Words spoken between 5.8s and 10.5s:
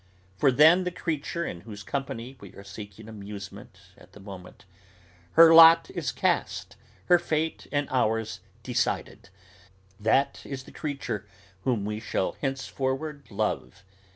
is cast, her fate and ours decided, that